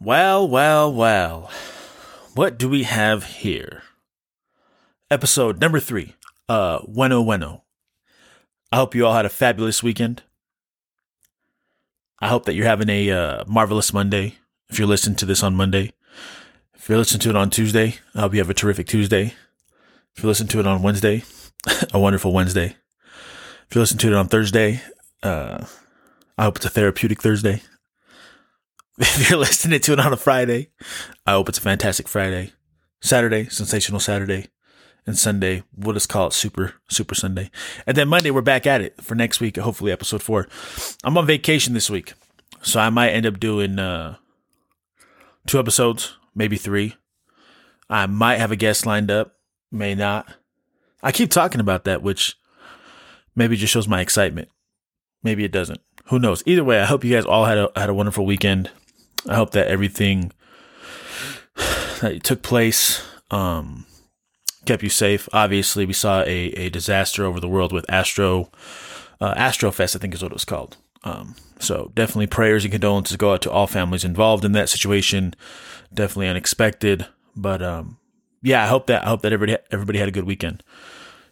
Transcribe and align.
Well, 0.00 0.48
well, 0.48 0.92
well. 0.92 1.50
What 2.34 2.58
do 2.58 2.68
we 2.68 2.82
have 2.82 3.24
here? 3.24 3.82
Episode 5.10 5.60
number 5.60 5.78
three. 5.78 6.14
Uh, 6.48 6.80
bueno, 6.88 7.22
bueno. 7.22 7.62
I 8.72 8.76
hope 8.76 8.94
you 8.94 9.06
all 9.06 9.14
had 9.14 9.24
a 9.24 9.30
fabulous 9.30 9.82
weekend. 9.82 10.22
I 12.20 12.28
hope 12.28 12.44
that 12.46 12.54
you're 12.54 12.66
having 12.66 12.88
a 12.88 13.10
uh, 13.10 13.44
marvelous 13.46 13.92
Monday. 13.92 14.38
If 14.68 14.78
you're 14.78 14.88
listening 14.88 15.16
to 15.16 15.26
this 15.26 15.42
on 15.42 15.54
Monday, 15.54 15.92
if 16.74 16.88
you're 16.88 16.98
listening 16.98 17.20
to 17.20 17.30
it 17.30 17.36
on 17.36 17.50
Tuesday, 17.50 17.98
I 18.14 18.20
hope 18.20 18.32
you 18.32 18.40
have 18.40 18.50
a 18.50 18.54
terrific 18.54 18.86
Tuesday. 18.88 19.34
If 20.16 20.22
you 20.22 20.28
listen 20.28 20.48
to 20.48 20.60
it 20.60 20.66
on 20.66 20.82
Wednesday, 20.82 21.22
a 21.92 22.00
wonderful 22.00 22.32
Wednesday. 22.32 22.76
If 23.68 23.74
you 23.74 23.80
listen 23.80 23.98
to 23.98 24.08
it 24.08 24.14
on 24.14 24.28
Thursday, 24.28 24.80
uh, 25.22 25.64
I 26.36 26.44
hope 26.44 26.56
it's 26.56 26.66
a 26.66 26.70
therapeutic 26.70 27.22
Thursday. 27.22 27.62
If 28.98 29.28
you're 29.28 29.38
listening 29.40 29.80
to 29.80 29.92
it 29.94 30.00
on 30.00 30.12
a 30.12 30.16
Friday, 30.16 30.68
I 31.26 31.32
hope 31.32 31.48
it's 31.48 31.58
a 31.58 31.62
fantastic 31.62 32.06
Friday. 32.06 32.52
Saturday, 33.00 33.48
sensational 33.48 33.98
Saturday. 33.98 34.46
And 35.06 35.18
Sunday, 35.18 35.64
we'll 35.76 35.94
just 35.94 36.08
call 36.08 36.28
it 36.28 36.32
Super, 36.32 36.74
Super 36.88 37.14
Sunday. 37.14 37.50
And 37.86 37.96
then 37.96 38.08
Monday, 38.08 38.30
we're 38.30 38.40
back 38.40 38.66
at 38.66 38.80
it 38.80 39.02
for 39.02 39.14
next 39.14 39.40
week, 39.40 39.56
hopefully 39.56 39.90
episode 39.92 40.22
four. 40.22 40.48
I'm 41.02 41.18
on 41.18 41.26
vacation 41.26 41.74
this 41.74 41.90
week. 41.90 42.14
So 42.62 42.80
I 42.80 42.88
might 42.88 43.10
end 43.10 43.26
up 43.26 43.38
doing 43.38 43.78
uh, 43.78 44.16
two 45.46 45.58
episodes, 45.58 46.16
maybe 46.34 46.56
three. 46.56 46.94
I 47.90 48.06
might 48.06 48.38
have 48.38 48.52
a 48.52 48.56
guest 48.56 48.86
lined 48.86 49.10
up, 49.10 49.34
may 49.70 49.94
not. 49.94 50.26
I 51.02 51.12
keep 51.12 51.30
talking 51.30 51.60
about 51.60 51.84
that, 51.84 52.00
which 52.00 52.36
maybe 53.34 53.56
just 53.56 53.72
shows 53.72 53.88
my 53.88 54.00
excitement. 54.00 54.48
Maybe 55.22 55.44
it 55.44 55.52
doesn't. 55.52 55.80
Who 56.06 56.18
knows? 56.18 56.42
Either 56.46 56.64
way, 56.64 56.80
I 56.80 56.84
hope 56.86 57.04
you 57.04 57.12
guys 57.14 57.26
all 57.26 57.44
had 57.44 57.58
a 57.58 57.70
had 57.76 57.90
a 57.90 57.94
wonderful 57.94 58.24
weekend. 58.24 58.70
I 59.28 59.34
hope 59.36 59.50
that 59.52 59.68
everything 59.68 60.32
that 62.00 62.20
took 62.22 62.42
place 62.42 63.02
um, 63.30 63.86
kept 64.64 64.82
you 64.82 64.90
safe. 64.90 65.28
Obviously, 65.32 65.86
we 65.86 65.92
saw 65.92 66.22
a, 66.22 66.48
a 66.52 66.68
disaster 66.68 67.24
over 67.24 67.40
the 67.40 67.48
world 67.48 67.72
with 67.72 67.88
Astro 67.88 68.50
uh, 69.20 69.34
Astrofest, 69.34 69.96
I 69.96 69.98
think 69.98 70.14
is 70.14 70.22
what 70.22 70.32
it 70.32 70.34
was 70.34 70.44
called. 70.44 70.76
Um, 71.04 71.36
so 71.58 71.92
definitely 71.94 72.26
prayers 72.26 72.64
and 72.64 72.72
condolences 72.72 73.16
go 73.16 73.32
out 73.32 73.42
to 73.42 73.50
all 73.50 73.66
families 73.66 74.04
involved 74.04 74.44
in 74.44 74.52
that 74.52 74.68
situation. 74.68 75.34
Definitely 75.92 76.28
unexpected, 76.28 77.06
but 77.36 77.62
um, 77.62 77.98
yeah, 78.42 78.64
I 78.64 78.66
hope 78.66 78.86
that 78.88 79.04
I 79.04 79.08
hope 79.08 79.22
that 79.22 79.32
everybody 79.32 79.62
everybody 79.70 79.98
had 79.98 80.08
a 80.08 80.12
good 80.12 80.24
weekend. 80.24 80.62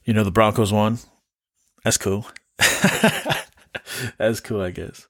You 0.04 0.14
know, 0.14 0.24
the 0.24 0.30
Broncos 0.30 0.72
won. 0.72 0.98
That's 1.84 1.98
cool. 1.98 2.26
That's 4.18 4.40
cool, 4.40 4.60
I 4.60 4.70
guess. 4.70 5.08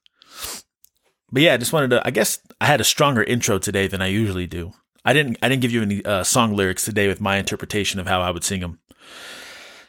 But 1.33 1.41
yeah, 1.41 1.55
I 1.55 1.57
just 1.57 1.73
wanted 1.73 1.89
to. 1.89 2.07
I 2.07 2.11
guess 2.11 2.37
I 2.61 2.67
had 2.67 2.79
a 2.79 2.83
stronger 2.83 3.23
intro 3.23 3.57
today 3.57 3.87
than 3.87 4.03
I 4.03 4.07
usually 4.07 4.45
do. 4.45 4.71
I 5.03 5.13
didn't. 5.13 5.39
I 5.41 5.49
didn't 5.49 5.63
give 5.63 5.71
you 5.71 5.81
any 5.81 6.05
uh, 6.05 6.23
song 6.23 6.55
lyrics 6.55 6.85
today 6.85 7.07
with 7.07 7.19
my 7.19 7.37
interpretation 7.37 7.99
of 7.99 8.05
how 8.05 8.21
I 8.21 8.29
would 8.29 8.43
sing 8.43 8.61
them. 8.61 8.79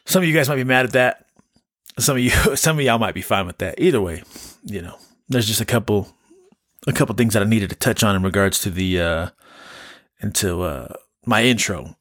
Some 0.06 0.22
of 0.22 0.28
you 0.28 0.34
guys 0.34 0.48
might 0.48 0.56
be 0.56 0.64
mad 0.64 0.86
at 0.86 0.92
that. 0.92 1.26
Some 1.98 2.16
of 2.16 2.22
you, 2.22 2.30
some 2.56 2.78
of 2.78 2.84
y'all 2.84 2.98
might 2.98 3.14
be 3.14 3.20
fine 3.20 3.46
with 3.46 3.58
that. 3.58 3.74
Either 3.78 4.00
way, 4.00 4.22
you 4.64 4.80
know, 4.80 4.96
there's 5.28 5.46
just 5.46 5.60
a 5.60 5.66
couple, 5.66 6.08
a 6.86 6.92
couple 6.94 7.14
things 7.14 7.34
that 7.34 7.42
I 7.42 7.46
needed 7.46 7.68
to 7.70 7.76
touch 7.76 8.02
on 8.02 8.16
in 8.16 8.22
regards 8.22 8.58
to 8.60 8.70
the, 8.70 9.00
uh, 9.00 9.28
into 10.22 10.62
uh, 10.62 10.94
my 11.26 11.44
intro. 11.44 11.94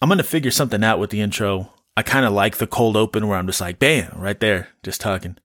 I'm 0.00 0.08
gonna 0.08 0.22
figure 0.22 0.52
something 0.52 0.84
out 0.84 1.00
with 1.00 1.10
the 1.10 1.20
intro. 1.20 1.72
I 1.96 2.02
kind 2.02 2.24
of 2.24 2.32
like 2.32 2.58
the 2.58 2.66
cold 2.68 2.96
open 2.96 3.26
where 3.26 3.38
I'm 3.38 3.46
just 3.46 3.60
like, 3.60 3.80
bam, 3.80 4.12
right 4.16 4.38
there, 4.38 4.68
just 4.84 5.00
talking. 5.00 5.36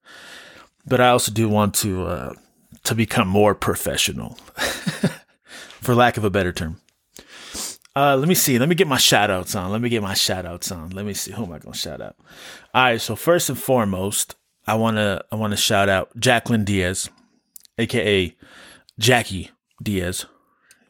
But 0.85 1.01
I 1.01 1.09
also 1.09 1.31
do 1.31 1.49
want 1.49 1.73
to 1.75 2.05
uh, 2.05 2.33
to 2.83 2.95
become 2.95 3.27
more 3.27 3.55
professional, 3.55 4.33
for 5.81 5.95
lack 5.95 6.17
of 6.17 6.23
a 6.23 6.29
better 6.29 6.51
term. 6.51 6.81
Uh, 7.95 8.15
let 8.15 8.29
me 8.29 8.35
see. 8.35 8.59
Let 8.59 8.69
me 8.69 8.75
get 8.75 8.87
my 8.87 8.97
shout 8.97 9.29
outs 9.29 9.55
on. 9.55 9.71
Let 9.71 9.81
me 9.81 9.89
get 9.89 10.01
my 10.01 10.13
shout 10.13 10.45
outs 10.45 10.71
on. 10.71 10.91
Let 10.91 11.05
me 11.05 11.13
see. 11.13 11.31
Who 11.31 11.43
am 11.43 11.51
I 11.51 11.59
going 11.59 11.73
to 11.73 11.77
shout 11.77 12.01
out? 12.01 12.15
All 12.73 12.83
right. 12.83 13.01
So 13.01 13.15
first 13.15 13.49
and 13.49 13.57
foremost, 13.59 14.35
I 14.67 14.75
want 14.75 14.97
to, 14.97 15.25
I 15.31 15.35
want 15.35 15.51
to 15.51 15.57
shout 15.57 15.89
out 15.89 16.17
Jacqueline 16.17 16.63
Diaz, 16.63 17.09
AKA 17.77 18.35
Jackie 18.99 19.51
Diaz, 19.81 20.25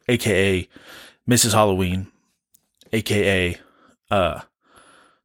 AKA 0.08 0.68
Mrs. 1.28 1.54
Halloween, 1.54 2.08
AKA, 2.92 3.58
uh, 4.12 4.42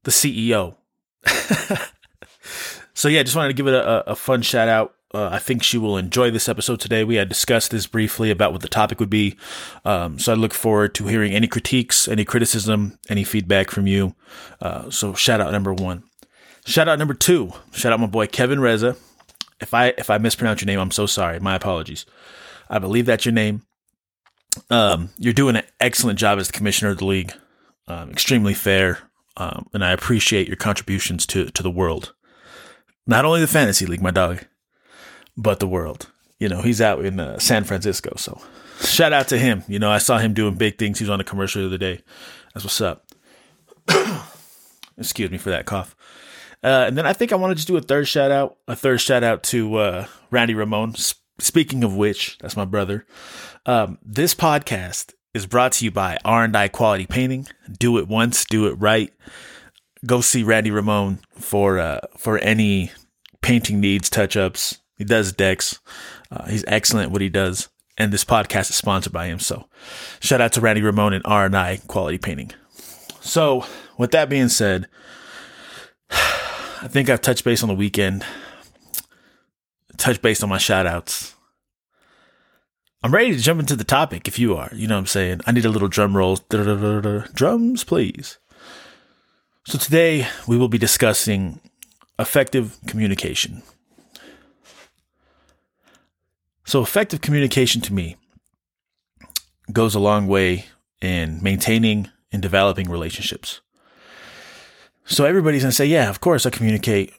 the 0.04 0.10
CEO. 0.10 0.76
so 2.94 3.08
yeah, 3.08 3.22
just 3.22 3.36
wanted 3.36 3.48
to 3.48 3.54
give 3.54 3.66
it 3.66 3.75
a, 3.75 4.12
a 4.12 4.16
fun 4.16 4.42
shout 4.42 4.69
out. 4.69 4.94
Uh, 5.14 5.28
I 5.30 5.38
think 5.38 5.62
she 5.62 5.78
will 5.78 5.97
enjoy 5.97 6.32
this 6.32 6.48
episode 6.48 6.80
today. 6.80 7.04
We 7.04 7.14
had 7.14 7.28
discussed 7.28 7.70
this 7.70 7.86
briefly 7.86 8.32
about 8.32 8.50
what 8.50 8.62
the 8.62 8.69
topic 8.69 8.98
would 8.98 9.10
be. 9.10 9.36
Um, 9.84 10.19
so 10.19 10.32
I 10.32 10.34
look 10.34 10.52
forward 10.52 10.92
to 10.97 11.06
hearing 11.06 11.32
any 11.32 11.47
critiques, 11.47 12.08
any 12.08 12.25
criticism, 12.25 12.98
any 13.08 13.22
feedback 13.22 13.70
from 13.70 13.86
you. 13.86 14.16
Uh, 14.60 14.91
so 14.91 15.14
shout 15.14 15.41
out 15.41 15.52
number 15.52 15.72
one. 15.72 16.02
Shout 16.66 16.88
out 16.88 16.98
number 16.98 17.14
two. 17.14 17.52
Shout 17.72 17.92
out 17.92 18.00
my 18.00 18.06
boy 18.06 18.26
Kevin 18.26 18.58
Reza. 18.58 18.97
If 19.60 19.72
I 19.72 19.88
if 19.97 20.10
I 20.10 20.19
mispronounce 20.19 20.62
your 20.62 20.66
name, 20.66 20.80
I'm 20.80 20.91
so 20.91 21.06
sorry. 21.06 21.38
My 21.38 21.54
apologies. 21.54 22.06
I 22.69 22.81
believe 22.81 23.06
that's 23.06 23.25
your 23.25 23.34
name. 23.34 23.62
Um, 24.69 25.10
you're 25.19 25.32
doing 25.32 25.54
an 25.56 25.64
excellent 25.78 26.19
job 26.19 26.38
as 26.38 26.48
the 26.48 26.52
commissioner 26.52 26.91
of 26.91 26.98
the 26.98 27.04
league. 27.04 27.32
Um, 27.86 28.10
extremely 28.10 28.54
fair, 28.54 29.10
um, 29.36 29.69
and 29.75 29.84
I 29.84 29.92
appreciate 29.92 30.48
your 30.48 30.56
contributions 30.56 31.25
to 31.26 31.50
to 31.50 31.62
the 31.62 31.70
world. 31.70 32.14
Not 33.06 33.25
only 33.25 33.41
the 33.41 33.46
fantasy 33.46 33.86
league, 33.86 34.02
my 34.02 34.10
dog 34.10 34.46
but 35.36 35.60
the 35.60 35.66
world. 35.66 36.10
You 36.38 36.48
know, 36.48 36.62
he's 36.62 36.80
out 36.80 37.04
in 37.04 37.20
uh, 37.20 37.38
San 37.38 37.64
Francisco. 37.64 38.14
So 38.16 38.40
shout 38.80 39.12
out 39.12 39.28
to 39.28 39.38
him. 39.38 39.62
You 39.68 39.78
know, 39.78 39.90
I 39.90 39.98
saw 39.98 40.18
him 40.18 40.34
doing 40.34 40.56
big 40.56 40.78
things. 40.78 40.98
He 40.98 41.04
was 41.04 41.10
on 41.10 41.20
a 41.20 41.24
commercial 41.24 41.62
the 41.62 41.68
other 41.68 41.78
day. 41.78 42.00
That's 42.52 42.64
what's 42.64 42.80
up. 42.80 43.06
Excuse 44.98 45.30
me 45.30 45.38
for 45.38 45.50
that 45.50 45.66
cough. 45.66 45.96
Uh, 46.62 46.84
and 46.86 46.96
then 46.96 47.06
I 47.06 47.12
think 47.12 47.32
I 47.32 47.36
want 47.36 47.50
to 47.50 47.54
just 47.56 47.68
do 47.68 47.76
a 47.76 47.82
third 47.82 48.08
shout 48.08 48.30
out, 48.30 48.56
a 48.66 48.74
third 48.74 49.00
shout 49.00 49.22
out 49.22 49.42
to 49.44 49.76
uh, 49.76 50.06
Randy 50.30 50.54
Ramon. 50.54 50.94
Speaking 51.38 51.84
of 51.84 51.96
which, 51.96 52.38
that's 52.38 52.56
my 52.56 52.64
brother. 52.64 53.06
Um, 53.66 53.98
this 54.02 54.34
podcast 54.34 55.12
is 55.34 55.46
brought 55.46 55.72
to 55.72 55.84
you 55.84 55.90
by 55.90 56.16
R&I 56.24 56.68
Quality 56.68 57.06
Painting. 57.06 57.48
Do 57.70 57.98
it 57.98 58.08
once, 58.08 58.44
do 58.46 58.66
it 58.66 58.74
right. 58.74 59.12
Go 60.06 60.20
see 60.20 60.42
Randy 60.42 60.70
Ramon 60.70 61.20
for 61.34 61.78
uh, 61.78 62.00
for 62.16 62.38
any 62.38 62.92
painting 63.42 63.80
needs, 63.80 64.08
touch 64.08 64.36
ups, 64.36 64.78
he 64.97 65.05
does 65.05 65.32
decks. 65.32 65.81
Uh, 66.31 66.47
he's 66.47 66.65
excellent 66.66 67.10
what 67.10 67.22
he 67.22 67.28
does. 67.28 67.69
And 67.97 68.12
this 68.12 68.25
podcast 68.25 68.71
is 68.71 68.77
sponsored 68.77 69.12
by 69.12 69.27
him. 69.27 69.38
So 69.38 69.69
shout 70.21 70.41
out 70.41 70.53
to 70.53 70.60
Randy 70.60 70.82
Ramon 70.82 71.12
and 71.12 71.25
R&I 71.25 71.81
Quality 71.87 72.19
Painting. 72.19 72.50
So 73.21 73.65
with 73.99 74.10
that 74.10 74.28
being 74.28 74.49
said, 74.49 74.88
I 76.10 76.88
think 76.88 77.09
I've 77.09 77.22
touched 77.22 77.44
base 77.44 77.62
on 77.62 77.69
the 77.69 77.75
weekend. 77.75 78.25
touched 79.97 80.22
base 80.22 80.43
on 80.43 80.49
my 80.49 80.59
shout 80.59 80.87
outs. 80.87 81.34
I'm 83.03 83.12
ready 83.15 83.34
to 83.34 83.41
jump 83.41 83.61
into 83.61 83.76
the 83.76 83.84
topic 83.84 84.26
if 84.26 84.38
you 84.38 84.56
are. 84.56 84.71
You 84.72 84.88
know 84.88 84.94
what 84.94 85.00
I'm 85.00 85.06
saying? 85.06 85.43
I 85.47 85.53
need 85.53 85.66
a 85.66 85.71
little 85.71 85.88
drum 85.88 86.16
roll. 86.16 86.37
Drums, 86.37 87.84
please. 87.84 88.38
So 89.66 89.78
today 89.78 90.26
we 90.47 90.56
will 90.56 90.69
be 90.69 90.78
discussing 90.78 91.61
effective 92.19 92.78
communication. 92.87 93.62
So, 96.74 96.82
effective 96.82 97.20
communication 97.20 97.80
to 97.82 97.94
me 97.94 98.16
goes 99.70 99.94
a 99.94 100.00
long 100.00 100.26
way 100.26 100.64
in 101.00 101.40
maintaining 101.40 102.10
and 102.32 102.42
developing 102.42 102.90
relationships. 102.90 103.60
So, 105.04 105.24
everybody's 105.24 105.62
going 105.62 105.70
to 105.70 105.76
say, 105.76 105.86
Yeah, 105.86 106.10
of 106.10 106.18
course 106.18 106.46
I 106.46 106.50
communicate. 106.50 107.14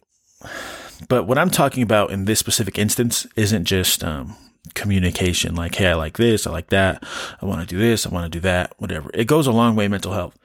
But 1.08 1.24
what 1.24 1.38
I'm 1.38 1.50
talking 1.50 1.84
about 1.84 2.12
in 2.12 2.26
this 2.26 2.38
specific 2.38 2.78
instance 2.78 3.26
isn't 3.38 3.64
just 3.64 4.04
um, 4.04 4.36
communication, 4.74 5.56
like, 5.56 5.76
Hey, 5.76 5.88
I 5.88 5.94
like 5.94 6.18
this, 6.18 6.46
I 6.46 6.52
like 6.52 6.68
that, 6.72 7.02
I 7.42 7.46
want 7.46 7.62
to 7.62 7.66
do 7.66 7.80
this, 7.80 8.06
I 8.06 8.10
want 8.10 8.26
to 8.26 8.38
do 8.38 8.42
that, 8.42 8.74
whatever. 8.78 9.10
It 9.14 9.24
goes 9.24 9.48
a 9.48 9.54
long 9.54 9.78
way 9.78 9.86
in 9.86 9.92
mental 9.92 10.12
health. 10.12 10.38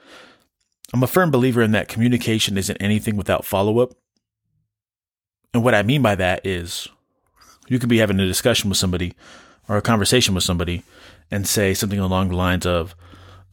I'm 0.94 1.02
a 1.02 1.08
firm 1.08 1.32
believer 1.32 1.62
in 1.62 1.72
that 1.72 1.88
communication 1.88 2.56
isn't 2.56 2.80
anything 2.80 3.16
without 3.16 3.44
follow 3.44 3.80
up. 3.80 3.90
And 5.52 5.64
what 5.64 5.74
I 5.74 5.82
mean 5.82 6.00
by 6.00 6.14
that 6.14 6.46
is 6.46 6.86
you 7.70 7.78
could 7.78 7.88
be 7.88 7.98
having 7.98 8.18
a 8.18 8.26
discussion 8.26 8.68
with 8.68 8.76
somebody 8.76 9.14
or 9.68 9.76
a 9.76 9.82
conversation 9.82 10.34
with 10.34 10.42
somebody 10.42 10.82
and 11.30 11.46
say 11.46 11.72
something 11.72 12.00
along 12.00 12.28
the 12.28 12.36
lines 12.36 12.66
of, 12.66 12.96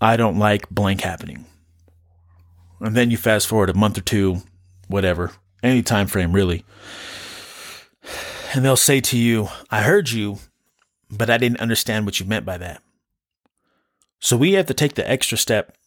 I 0.02 0.18
don't 0.18 0.40
like 0.40 0.68
blank 0.72 1.02
happening. 1.02 1.46
And 2.80 2.96
then 2.98 3.12
you 3.12 3.18
fast 3.18 3.48
forward 3.48 3.70
a 3.70 3.76
month 3.76 3.96
or 4.00 4.02
two, 4.02 4.42
whatever, 4.88 5.34
any 5.62 5.84
time 5.84 6.08
frame 6.08 6.34
really. 6.34 6.66
And 8.56 8.66
they'll 8.66 8.76
say 8.76 9.02
to 9.02 9.18
you, 9.18 9.50
I 9.70 9.84
heard 9.84 10.10
you, 10.10 10.40
but 11.12 11.30
I 11.30 11.38
didn't 11.38 11.62
understand 11.62 12.06
what 12.06 12.20
you 12.20 12.26
meant 12.26 12.46
by 12.46 12.58
that. 12.58 12.82
So 14.20 14.36
we 14.36 14.54
have 14.54 14.66
to 14.66 14.74
take 14.74 14.96
the 14.96 15.08
extra 15.08 15.38
step 15.38 15.78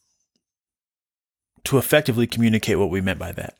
to 1.65 1.77
effectively 1.77 2.27
communicate 2.27 2.79
what 2.79 2.89
we 2.89 3.01
meant 3.01 3.19
by 3.19 3.33
that. 3.33 3.55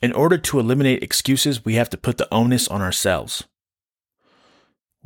In 0.00 0.12
order 0.12 0.38
to 0.38 0.58
eliminate 0.58 1.02
excuses, 1.02 1.62
we 1.62 1.74
have 1.74 1.90
to 1.90 1.98
put 1.98 2.16
the 2.16 2.32
onus 2.32 2.68
on 2.68 2.80
ourselves 2.80 3.44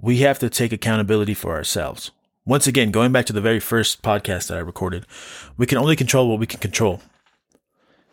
we 0.01 0.19
have 0.19 0.39
to 0.39 0.49
take 0.49 0.73
accountability 0.73 1.35
for 1.35 1.55
ourselves. 1.55 2.11
Once 2.47 2.67
again, 2.67 2.91
going 2.91 3.13
back 3.13 3.27
to 3.27 3.33
the 3.33 3.41
very 3.41 3.61
first 3.61 4.03
podcast 4.03 4.49
that 4.49 4.57
I 4.57 4.61
recorded, 4.61 5.07
we 5.57 5.67
can 5.67 5.79
only 5.79 5.95
control 5.95 6.29
what 6.29 6.39
we 6.39 6.47
can 6.47 6.61
control. 6.61 7.03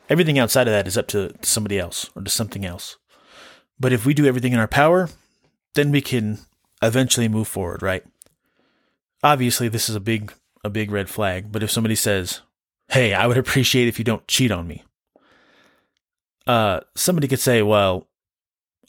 Everything 0.09 0.37
outside 0.37 0.67
of 0.67 0.73
that 0.73 0.87
is 0.87 0.97
up 0.97 1.07
to 1.07 1.33
somebody 1.41 1.79
else 1.79 2.09
or 2.15 2.21
to 2.21 2.29
something 2.29 2.65
else. 2.65 2.97
But 3.79 3.93
if 3.93 4.05
we 4.05 4.13
do 4.13 4.25
everything 4.25 4.53
in 4.53 4.59
our 4.59 4.67
power, 4.67 5.09
then 5.75 5.91
we 5.91 6.01
can 6.01 6.39
eventually 6.81 7.27
move 7.27 7.47
forward, 7.47 7.81
right? 7.81 8.03
Obviously, 9.23 9.67
this 9.67 9.89
is 9.89 9.95
a 9.95 10.01
big 10.01 10.33
a 10.63 10.69
big 10.69 10.91
red 10.91 11.09
flag, 11.09 11.51
but 11.51 11.63
if 11.63 11.71
somebody 11.71 11.95
says, 11.95 12.41
"Hey, 12.89 13.13
I 13.13 13.27
would 13.27 13.37
appreciate 13.43 13.87
if 13.87 13.99
you 13.99 14.05
don't 14.05 14.27
cheat 14.27 14.51
on 14.51 14.67
me." 14.67 14.83
Uh, 16.45 16.81
somebody 16.95 17.27
could 17.27 17.39
say, 17.39 17.61
"Well, 17.61 18.07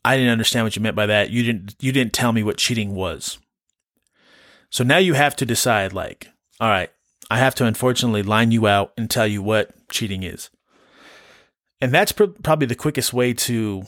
I 0.09 0.17
didn't 0.17 0.33
understand 0.33 0.65
what 0.65 0.75
you 0.75 0.83
meant 0.83 0.97
by 0.97 1.07
that. 1.07 1.31
You 1.31 1.43
didn't 1.43 1.77
you 1.81 1.93
didn't 1.93 2.13
tell 2.13 2.33
me 2.33 2.43
what 2.43 2.57
cheating 2.57 2.95
was." 2.95 3.39
So 4.71 4.85
now 4.85 4.99
you 4.99 5.15
have 5.15 5.37
to 5.37 5.47
decide 5.47 5.93
like, 5.93 6.29
all 6.61 6.69
right, 6.69 6.91
I 7.31 7.39
have 7.39 7.55
to 7.57 7.67
unfortunately 7.67 8.23
line 8.23 8.51
you 8.51 8.67
out 8.67 8.93
and 8.97 9.11
tell 9.11 9.27
you 9.27 9.43
what 9.43 9.71
cheating 9.91 10.23
is. 10.23 10.51
And 11.81 11.93
that's 11.93 12.13
pr- 12.13 12.25
probably 12.43 12.67
the 12.67 12.75
quickest 12.75 13.13
way 13.13 13.33
to 13.35 13.85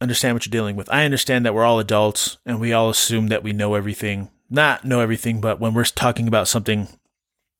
understand 0.00 0.34
what 0.34 0.44
you're 0.44 0.50
dealing 0.50 0.76
with. 0.76 0.92
I 0.92 1.04
understand 1.04 1.46
that 1.46 1.54
we're 1.54 1.64
all 1.64 1.78
adults 1.80 2.38
and 2.44 2.60
we 2.60 2.72
all 2.72 2.90
assume 2.90 3.28
that 3.28 3.42
we 3.42 3.52
know 3.52 3.74
everything. 3.74 4.30
Not 4.50 4.84
know 4.84 5.00
everything, 5.00 5.40
but 5.40 5.58
when 5.58 5.72
we're 5.72 5.84
talking 5.84 6.28
about 6.28 6.48
something, 6.48 6.88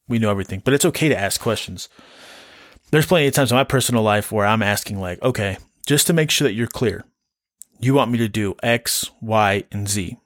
we 0.06 0.18
know 0.18 0.30
everything. 0.30 0.62
But 0.64 0.74
it's 0.74 0.84
okay 0.84 1.08
to 1.08 1.18
ask 1.18 1.40
questions. 1.40 1.88
There's 2.90 3.06
plenty 3.06 3.26
of 3.26 3.34
times 3.34 3.50
in 3.50 3.56
my 3.56 3.64
personal 3.64 4.02
life 4.02 4.30
where 4.30 4.46
I'm 4.46 4.62
asking, 4.62 5.00
like, 5.00 5.20
okay, 5.22 5.56
just 5.86 6.06
to 6.06 6.12
make 6.12 6.30
sure 6.30 6.46
that 6.46 6.54
you're 6.54 6.66
clear, 6.66 7.04
you 7.80 7.94
want 7.94 8.10
me 8.10 8.18
to 8.18 8.28
do 8.28 8.54
X, 8.62 9.10
Y, 9.20 9.64
and 9.70 9.88
Z. 9.88 10.16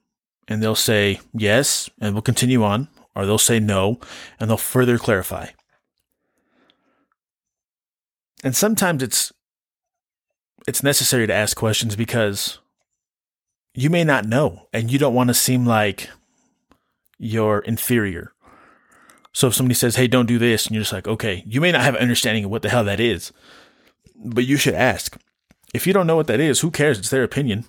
And 0.46 0.62
they'll 0.62 0.74
say 0.74 1.20
yes, 1.34 1.90
and 2.00 2.14
we'll 2.14 2.22
continue 2.22 2.62
on, 2.62 2.88
or 3.14 3.26
they'll 3.26 3.38
say 3.38 3.60
no, 3.60 4.00
and 4.38 4.48
they'll 4.48 4.56
further 4.56 4.98
clarify. 4.98 5.48
And 8.42 8.54
sometimes 8.56 9.02
it's 9.02 9.32
it's 10.66 10.82
necessary 10.82 11.26
to 11.26 11.34
ask 11.34 11.56
questions 11.56 11.96
because 11.96 12.58
you 13.74 13.90
may 13.90 14.04
not 14.04 14.26
know 14.26 14.68
and 14.72 14.90
you 14.90 14.98
don't 14.98 15.14
want 15.14 15.28
to 15.28 15.34
seem 15.34 15.64
like 15.64 16.10
you're 17.18 17.60
inferior. 17.60 18.32
So 19.32 19.48
if 19.48 19.54
somebody 19.54 19.74
says, 19.74 19.96
"Hey, 19.96 20.06
don't 20.06 20.26
do 20.26 20.38
this," 20.38 20.66
and 20.66 20.74
you're 20.74 20.82
just 20.82 20.92
like, 20.92 21.08
"Okay," 21.08 21.42
you 21.46 21.60
may 21.60 21.72
not 21.72 21.82
have 21.82 21.94
an 21.94 22.02
understanding 22.02 22.44
of 22.44 22.50
what 22.50 22.62
the 22.62 22.70
hell 22.70 22.84
that 22.84 23.00
is, 23.00 23.32
but 24.16 24.46
you 24.46 24.56
should 24.56 24.74
ask. 24.74 25.16
If 25.74 25.86
you 25.86 25.92
don't 25.92 26.06
know 26.06 26.16
what 26.16 26.26
that 26.28 26.40
is, 26.40 26.60
who 26.60 26.70
cares? 26.70 26.98
It's 26.98 27.10
their 27.10 27.24
opinion. 27.24 27.64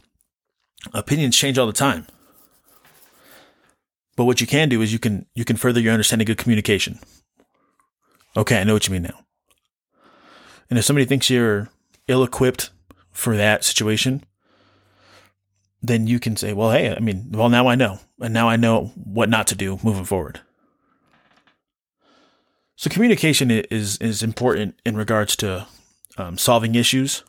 Opinions 0.94 1.36
change 1.36 1.58
all 1.58 1.68
the 1.68 1.74
time. 1.74 2.08
But 4.16 4.26
what 4.26 4.42
you 4.42 4.48
can 4.48 4.70
do 4.70 4.82
is 4.82 4.92
you 4.92 5.00
can 5.00 5.26
you 5.34 5.46
can 5.46 5.56
further 5.56 5.80
your 5.80 5.94
understanding 5.94 6.30
of 6.30 6.38
communication. 6.38 7.00
Okay, 8.36 8.60
I 8.60 8.64
know 8.64 8.74
what 8.74 8.88
you 8.88 8.94
mean 8.94 9.04
now. 9.04 9.26
And 10.70 10.78
if 10.78 10.86
somebody 10.86 11.06
thinks 11.06 11.30
you're 11.30 11.70
ill 12.08 12.24
equipped 12.24 12.70
for 13.12 13.36
that 13.36 13.64
situation, 13.64 14.24
then 15.82 16.08
you 16.08 16.20
can 16.20 16.36
say, 16.36 16.54
well, 16.54 16.72
hey, 16.72 16.94
I 16.94 17.00
mean, 17.00 17.30
well, 17.32 17.50
now 17.50 17.68
I 17.68 17.76
know. 17.76 18.00
And 18.20 18.34
now 18.34 18.50
I 18.50 18.56
know 18.56 18.92
what 18.96 19.30
not 19.30 19.48
to 19.48 19.56
do 19.56 19.80
moving 19.84 20.06
forward. 20.06 20.42
So 22.76 22.90
communication 22.90 23.52
is, 23.52 23.98
is 23.98 24.24
important 24.24 24.80
in 24.86 24.96
regards 24.96 25.36
to 25.38 25.68
um, 26.18 26.38
solving 26.38 26.76
issues 26.76 27.24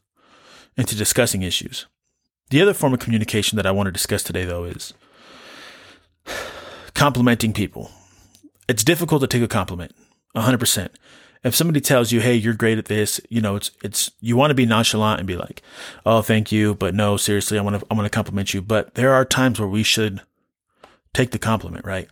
and 0.81 0.89
to 0.89 0.97
discussing 0.97 1.43
issues. 1.43 1.87
The 2.51 2.61
other 2.61 2.75
form 2.75 2.93
of 2.93 3.01
communication 3.01 3.57
that 3.57 3.67
I 3.67 3.71
want 3.71 3.87
to 3.87 3.93
discuss 3.93 4.23
today, 4.23 4.45
though, 4.45 4.65
is 4.65 4.93
complimenting 6.95 7.53
people. 7.53 7.93
It's 8.69 8.85
difficult 8.85 9.21
to 9.23 9.27
take 9.29 9.43
a 9.43 9.49
compliment, 9.49 9.95
100% 10.35 10.91
if 11.43 11.55
somebody 11.55 11.81
tells 11.81 12.13
you, 12.13 12.21
"Hey, 12.21 12.35
you're 12.35 12.55
great 12.55 12.79
at 12.79 12.87
this," 12.87 13.21
you 13.29 13.41
know, 13.41 13.57
it's 13.57 13.71
it's 13.83 14.11
you 14.21 14.37
want 14.37 14.51
to 14.51 14.55
be 14.55 14.67
nonchalant 14.67 15.21
and 15.21 15.27
be 15.27 15.37
like, 15.37 15.63
"Oh, 16.05 16.23
thank 16.23 16.53
you," 16.53 16.75
but 16.75 16.95
no, 16.95 17.17
seriously, 17.17 17.59
I 17.59 17.63
want 17.63 17.81
to 17.81 17.87
I 17.91 17.95
want 17.95 18.05
to 18.05 18.11
compliment 18.11 18.53
you. 18.53 18.61
But 18.61 18.95
there 18.95 19.13
are 19.13 19.25
times 19.25 19.59
where 19.59 19.69
we 19.69 19.83
should 19.83 20.21
take 21.15 21.31
the 21.31 21.39
compliment, 21.39 21.85
right? 21.85 22.09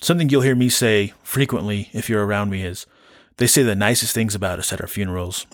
Something 0.00 0.28
you'll 0.28 0.42
hear 0.42 0.54
me 0.54 0.68
say 0.68 1.14
frequently 1.22 1.88
if 1.92 2.10
you're 2.10 2.26
around 2.26 2.50
me 2.50 2.62
is 2.62 2.86
they 3.38 3.46
say 3.46 3.62
the 3.62 3.74
nicest 3.74 4.14
things 4.14 4.34
about 4.34 4.58
us 4.58 4.72
at 4.72 4.80
our 4.80 4.86
funerals. 4.86 5.46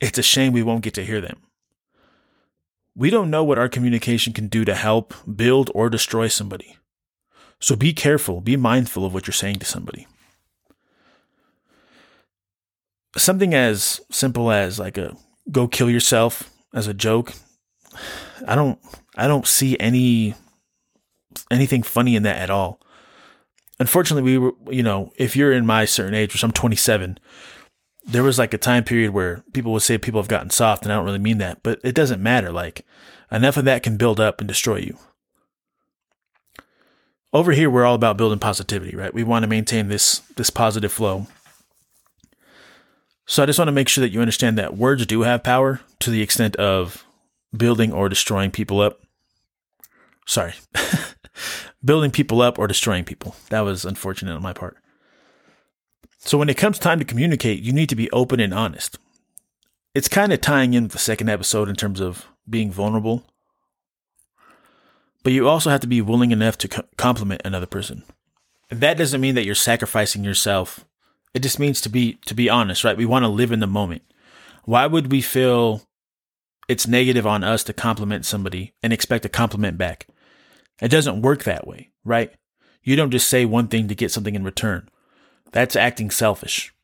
It's 0.00 0.18
a 0.18 0.22
shame 0.22 0.52
we 0.52 0.62
won't 0.62 0.82
get 0.82 0.94
to 0.94 1.04
hear 1.04 1.20
them. 1.20 1.40
We 2.96 3.10
don't 3.10 3.30
know 3.30 3.42
what 3.42 3.58
our 3.58 3.68
communication 3.68 4.32
can 4.32 4.48
do 4.48 4.64
to 4.64 4.74
help, 4.74 5.14
build, 5.36 5.70
or 5.74 5.90
destroy 5.90 6.28
somebody. 6.28 6.76
So 7.60 7.74
be 7.74 7.92
careful, 7.92 8.40
be 8.40 8.56
mindful 8.56 9.04
of 9.04 9.12
what 9.12 9.26
you're 9.26 9.32
saying 9.32 9.56
to 9.56 9.66
somebody 9.66 10.06
something 13.16 13.54
as 13.54 14.00
simple 14.10 14.50
as 14.50 14.78
like 14.78 14.98
a 14.98 15.16
go 15.50 15.68
kill 15.68 15.90
yourself 15.90 16.50
as 16.72 16.86
a 16.86 16.94
joke 16.94 17.32
i 18.46 18.54
don't 18.54 18.78
i 19.16 19.26
don't 19.26 19.46
see 19.46 19.78
any 19.78 20.34
anything 21.50 21.82
funny 21.82 22.16
in 22.16 22.22
that 22.22 22.36
at 22.36 22.50
all 22.50 22.80
unfortunately 23.78 24.22
we 24.22 24.38
were 24.38 24.52
you 24.70 24.82
know 24.82 25.12
if 25.16 25.36
you're 25.36 25.52
in 25.52 25.66
my 25.66 25.84
certain 25.84 26.14
age 26.14 26.32
which 26.32 26.42
i'm 26.42 26.52
27 26.52 27.18
there 28.06 28.22
was 28.22 28.38
like 28.38 28.54
a 28.54 28.58
time 28.58 28.84
period 28.84 29.12
where 29.12 29.42
people 29.52 29.72
would 29.72 29.82
say 29.82 29.98
people 29.98 30.20
have 30.20 30.28
gotten 30.28 30.50
soft 30.50 30.82
and 30.82 30.92
i 30.92 30.96
don't 30.96 31.04
really 31.04 31.18
mean 31.18 31.38
that 31.38 31.62
but 31.62 31.80
it 31.82 31.94
doesn't 31.94 32.22
matter 32.22 32.52
like 32.52 32.84
enough 33.30 33.56
of 33.56 33.64
that 33.64 33.82
can 33.82 33.96
build 33.96 34.20
up 34.20 34.40
and 34.40 34.48
destroy 34.48 34.76
you 34.76 34.98
over 37.32 37.52
here 37.52 37.70
we're 37.70 37.84
all 37.84 37.94
about 37.94 38.16
building 38.16 38.38
positivity 38.38 38.96
right 38.96 39.14
we 39.14 39.24
want 39.24 39.42
to 39.42 39.48
maintain 39.48 39.88
this 39.88 40.20
this 40.36 40.50
positive 40.50 40.92
flow 40.92 41.26
so 43.26 43.42
I 43.42 43.46
just 43.46 43.58
want 43.58 43.68
to 43.68 43.72
make 43.72 43.88
sure 43.88 44.02
that 44.02 44.10
you 44.10 44.20
understand 44.20 44.58
that 44.58 44.76
words 44.76 45.06
do 45.06 45.22
have 45.22 45.42
power 45.42 45.80
to 46.00 46.10
the 46.10 46.22
extent 46.22 46.56
of 46.56 47.04
building 47.56 47.92
or 47.92 48.08
destroying 48.08 48.50
people 48.50 48.80
up. 48.80 49.00
Sorry. 50.26 50.54
building 51.84 52.10
people 52.10 52.42
up 52.42 52.58
or 52.58 52.66
destroying 52.66 53.04
people. 53.04 53.34
That 53.48 53.60
was 53.60 53.84
unfortunate 53.84 54.34
on 54.34 54.42
my 54.42 54.52
part. 54.52 54.76
So 56.24 56.38
when 56.38 56.48
it 56.48 56.56
comes 56.56 56.78
time 56.78 56.98
to 56.98 57.04
communicate, 57.04 57.62
you 57.62 57.72
need 57.72 57.88
to 57.90 57.96
be 57.96 58.10
open 58.10 58.40
and 58.40 58.54
honest. 58.54 58.98
It's 59.94 60.08
kind 60.08 60.32
of 60.32 60.40
tying 60.40 60.74
in 60.74 60.84
with 60.84 60.92
the 60.92 60.98
second 60.98 61.28
episode 61.28 61.68
in 61.68 61.76
terms 61.76 62.00
of 62.00 62.26
being 62.48 62.70
vulnerable. 62.70 63.24
But 65.22 65.32
you 65.32 65.48
also 65.48 65.70
have 65.70 65.80
to 65.80 65.86
be 65.86 66.00
willing 66.00 66.32
enough 66.32 66.58
to 66.58 66.84
compliment 66.96 67.42
another 67.44 67.66
person. 67.66 68.02
And 68.70 68.80
that 68.80 68.96
doesn't 68.96 69.20
mean 69.20 69.34
that 69.36 69.44
you're 69.44 69.54
sacrificing 69.54 70.24
yourself 70.24 70.84
it 71.34 71.42
just 71.42 71.58
means 71.58 71.80
to 71.82 71.88
be 71.88 72.14
to 72.26 72.34
be 72.34 72.48
honest, 72.48 72.84
right? 72.84 72.96
We 72.96 73.04
want 73.04 73.24
to 73.24 73.28
live 73.28 73.52
in 73.52 73.60
the 73.60 73.66
moment. 73.66 74.02
Why 74.64 74.86
would 74.86 75.10
we 75.10 75.20
feel 75.20 75.82
it's 76.68 76.86
negative 76.86 77.26
on 77.26 77.44
us 77.44 77.64
to 77.64 77.72
compliment 77.74 78.24
somebody 78.24 78.72
and 78.82 78.92
expect 78.92 79.26
a 79.26 79.28
compliment 79.28 79.76
back? 79.76 80.06
It 80.80 80.88
doesn't 80.88 81.22
work 81.22 81.42
that 81.42 81.66
way, 81.66 81.90
right? 82.04 82.32
You 82.82 82.96
don't 82.96 83.10
just 83.10 83.28
say 83.28 83.44
one 83.44 83.68
thing 83.68 83.88
to 83.88 83.94
get 83.94 84.10
something 84.10 84.34
in 84.34 84.44
return. 84.44 84.88
That's 85.54 85.76
acting 85.76 86.10
selfish. 86.10 86.74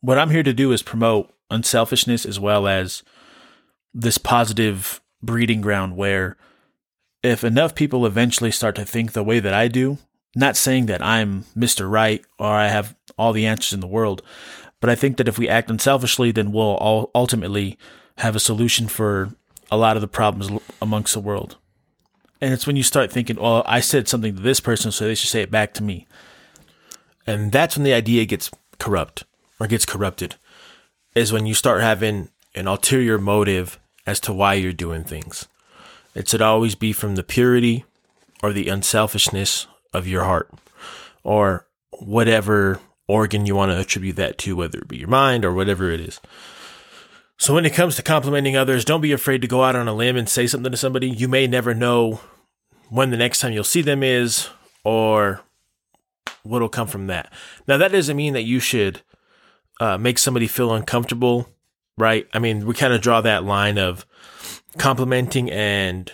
What 0.00 0.18
I'm 0.18 0.30
here 0.30 0.42
to 0.42 0.54
do 0.54 0.72
is 0.72 0.82
promote 0.82 1.30
unselfishness 1.50 2.24
as 2.24 2.40
well 2.40 2.66
as 2.66 3.02
this 3.92 4.16
positive 4.16 5.02
breeding 5.22 5.60
ground 5.60 5.94
where 5.94 6.38
if 7.22 7.44
enough 7.44 7.74
people 7.74 8.06
eventually 8.06 8.50
start 8.50 8.74
to 8.76 8.86
think 8.86 9.12
the 9.12 9.22
way 9.22 9.38
that 9.38 9.52
I 9.52 9.68
do, 9.68 9.98
not 10.34 10.56
saying 10.56 10.86
that 10.86 11.02
I'm 11.02 11.44
Mr. 11.54 11.88
Right 11.90 12.24
or 12.38 12.48
I 12.48 12.68
have 12.68 12.96
all 13.18 13.34
the 13.34 13.44
answers 13.44 13.74
in 13.74 13.80
the 13.80 13.86
world, 13.86 14.22
but 14.80 14.88
I 14.88 14.94
think 14.94 15.18
that 15.18 15.28
if 15.28 15.38
we 15.38 15.46
act 15.46 15.70
unselfishly, 15.70 16.32
then 16.32 16.52
we'll 16.52 16.76
all 16.76 17.10
ultimately 17.14 17.78
have 18.16 18.34
a 18.34 18.40
solution 18.40 18.88
for 18.88 19.34
a 19.70 19.76
lot 19.76 19.98
of 19.98 20.00
the 20.00 20.08
problems 20.08 20.58
amongst 20.80 21.12
the 21.12 21.20
world. 21.20 21.58
And 22.40 22.54
it's 22.54 22.66
when 22.66 22.76
you 22.76 22.82
start 22.82 23.12
thinking, 23.12 23.36
well, 23.36 23.62
I 23.66 23.80
said 23.80 24.08
something 24.08 24.36
to 24.36 24.42
this 24.42 24.58
person, 24.58 24.90
so 24.90 25.06
they 25.06 25.14
should 25.14 25.28
say 25.28 25.42
it 25.42 25.50
back 25.50 25.74
to 25.74 25.82
me. 25.82 26.06
And 27.26 27.52
that's 27.52 27.76
when 27.76 27.84
the 27.84 27.92
idea 27.92 28.24
gets 28.24 28.50
corrupt 28.78 29.24
or 29.60 29.66
gets 29.66 29.86
corrupted, 29.86 30.36
is 31.14 31.32
when 31.32 31.46
you 31.46 31.54
start 31.54 31.82
having 31.82 32.28
an 32.54 32.66
ulterior 32.66 33.18
motive 33.18 33.78
as 34.06 34.18
to 34.20 34.32
why 34.32 34.54
you're 34.54 34.72
doing 34.72 35.04
things. 35.04 35.46
It 36.14 36.28
should 36.28 36.42
always 36.42 36.74
be 36.74 36.92
from 36.92 37.14
the 37.14 37.22
purity 37.22 37.84
or 38.42 38.52
the 38.52 38.68
unselfishness 38.68 39.66
of 39.92 40.06
your 40.06 40.24
heart 40.24 40.50
or 41.22 41.66
whatever 41.90 42.80
organ 43.06 43.46
you 43.46 43.54
want 43.54 43.70
to 43.70 43.78
attribute 43.78 44.16
that 44.16 44.38
to, 44.38 44.56
whether 44.56 44.78
it 44.78 44.88
be 44.88 44.96
your 44.98 45.08
mind 45.08 45.44
or 45.44 45.52
whatever 45.52 45.90
it 45.90 46.00
is. 46.00 46.20
So 47.38 47.54
when 47.54 47.66
it 47.66 47.74
comes 47.74 47.96
to 47.96 48.02
complimenting 48.02 48.56
others, 48.56 48.84
don't 48.84 49.00
be 49.00 49.12
afraid 49.12 49.42
to 49.42 49.48
go 49.48 49.64
out 49.64 49.76
on 49.76 49.88
a 49.88 49.94
limb 49.94 50.16
and 50.16 50.28
say 50.28 50.46
something 50.46 50.70
to 50.70 50.76
somebody. 50.76 51.08
You 51.08 51.28
may 51.28 51.46
never 51.46 51.74
know 51.74 52.20
when 52.88 53.10
the 53.10 53.16
next 53.16 53.40
time 53.40 53.52
you'll 53.52 53.64
see 53.64 53.82
them 53.82 54.02
is 54.02 54.48
or 54.84 55.40
what'll 56.42 56.68
come 56.68 56.86
from 56.86 57.06
that. 57.08 57.32
Now 57.66 57.76
that 57.76 57.92
doesn't 57.92 58.16
mean 58.16 58.34
that 58.34 58.42
you 58.42 58.60
should 58.60 59.02
uh, 59.80 59.98
make 59.98 60.18
somebody 60.18 60.46
feel 60.46 60.72
uncomfortable, 60.72 61.48
right? 61.96 62.26
I 62.32 62.38
mean, 62.38 62.66
we 62.66 62.74
kind 62.74 62.92
of 62.92 63.00
draw 63.00 63.20
that 63.20 63.44
line 63.44 63.78
of 63.78 64.06
complimenting 64.78 65.50
and 65.50 66.12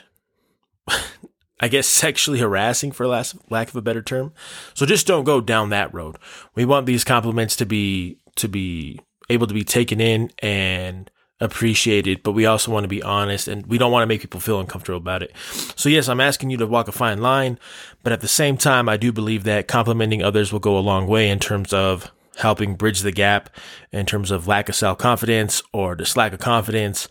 I 1.60 1.68
guess 1.68 1.88
sexually 1.88 2.38
harassing 2.38 2.92
for 2.92 3.06
last, 3.06 3.36
lack 3.50 3.68
of 3.68 3.76
a 3.76 3.82
better 3.82 4.02
term. 4.02 4.32
So 4.74 4.86
just 4.86 5.06
don't 5.06 5.24
go 5.24 5.40
down 5.40 5.70
that 5.70 5.92
road. 5.92 6.16
We 6.54 6.64
want 6.64 6.86
these 6.86 7.04
compliments 7.04 7.56
to 7.56 7.66
be 7.66 8.18
to 8.36 8.48
be 8.48 9.00
able 9.28 9.48
to 9.48 9.54
be 9.54 9.64
taken 9.64 10.00
in 10.00 10.30
and 10.38 11.10
appreciated, 11.40 12.22
but 12.22 12.32
we 12.32 12.46
also 12.46 12.72
want 12.72 12.84
to 12.84 12.88
be 12.88 13.02
honest 13.02 13.48
and 13.48 13.66
we 13.66 13.78
don't 13.78 13.92
want 13.92 14.02
to 14.02 14.06
make 14.06 14.20
people 14.20 14.40
feel 14.40 14.60
uncomfortable 14.60 14.98
about 14.98 15.22
it. 15.22 15.32
So 15.76 15.88
yes, 15.88 16.08
I'm 16.08 16.20
asking 16.20 16.50
you 16.50 16.56
to 16.58 16.66
walk 16.66 16.88
a 16.88 16.92
fine 16.92 17.20
line, 17.20 17.58
but 18.02 18.12
at 18.12 18.20
the 18.20 18.28
same 18.28 18.56
time, 18.56 18.88
I 18.88 18.96
do 18.96 19.12
believe 19.12 19.44
that 19.44 19.68
complimenting 19.68 20.22
others 20.22 20.52
will 20.52 20.60
go 20.60 20.76
a 20.76 20.80
long 20.80 21.06
way 21.06 21.28
in 21.30 21.38
terms 21.38 21.72
of 21.72 22.10
helping 22.38 22.74
bridge 22.74 23.00
the 23.00 23.12
gap 23.12 23.50
in 23.92 24.06
terms 24.06 24.30
of 24.30 24.46
lack 24.46 24.68
of 24.68 24.74
self 24.74 24.98
confidence 24.98 25.62
or 25.72 25.94
just 25.94 26.16
lack 26.16 26.32
of 26.32 26.40
confidence. 26.40 27.08